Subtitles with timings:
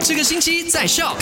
[0.00, 1.16] 这个星期在笑。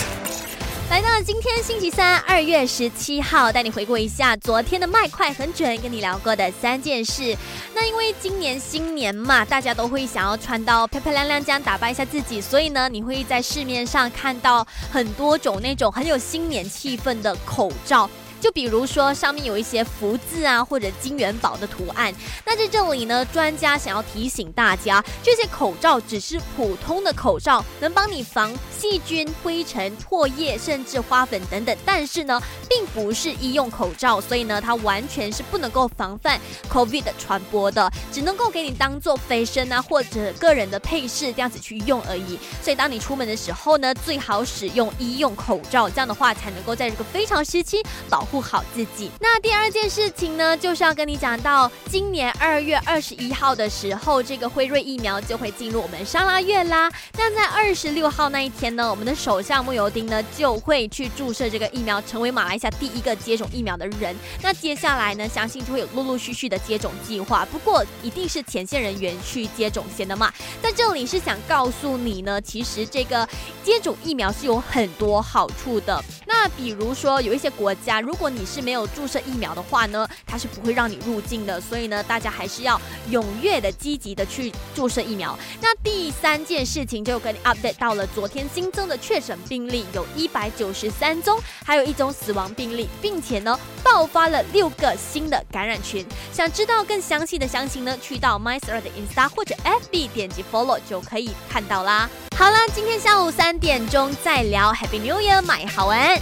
[0.89, 7.35] 来到今天星期三，二月十七号，带你回顾一下昨天的麦快很准，跟你聊过的三件事。
[7.73, 18.09] 那因为今年新年嘛，大家都会想要穿到漂漂亮亮，这样打扮一下自己，所以呢，你会在市面上看到很多种那种很有新年气氛的口罩。
[18.39, 22.13] 就比如说上面有一些福字啊，或者金元宝的图案。
[22.45, 31.75] 那在这里呢，专家想要提醒大家，这些口罩只是普通的口罩，能帮你防细菌、灰尘、唾液，甚至花粉等等。
[31.83, 42.37] 但是呢，并不是医用口罩，所以呢，它完全是不能够防范 COVID 的传播的，只能够给你当做飞身啊或者个人的配饰这样子去用而已。
[42.61, 48.26] 所以当你出门的时候呢，最好使用医用口罩，这样的话才能够在这个非常时期保。
[48.29, 49.11] 护好自己。
[49.19, 56.91] 那第二件事情呢，就是要跟你讲到，今年二月二十一号的时候，这个辉瑞疫苗就会进入我们沙拉月啦。
[57.17, 64.15] 那在二十六号那一天呢，我们的首相穆尤丁呢就会去注射这个疫苗，成为马来西亚第一个接种疫苗的人。
[64.41, 67.45] 那接下来呢，相信就会有陆陆续续的接种计划。
[67.51, 70.31] 不过一定是前线人员去接种先的嘛。
[70.61, 73.27] 在这里是想告诉你呢，其实这个
[73.63, 76.03] 接种疫苗是有很多好处的。
[76.39, 81.59] 那比如说有一些国家如果你是没有注射疫苗的话呢，它是不会让你入境的。
[81.59, 85.37] 所以呢，大家还是要踊跃的、积极的去注射疫苗。
[85.59, 96.05] 那第三件事情就跟你 update 到了，昨天新增的确诊病例有一百九十三宗，还有一宗死亡病例，并且呢，爆发了六个新的感染群。
[96.31, 102.07] 想知道更详细的详情呢，去到 My s r 的 Insta 或者 FB 点击 Follow 就可以看到啦。
[102.37, 106.15] 好了，今天下午三点钟再聊 Happy New Year，买好玩。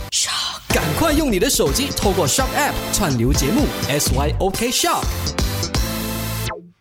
[0.70, 5.45] 赶快用你的手机，透过 Shop App 串流节目 SYOK Shop。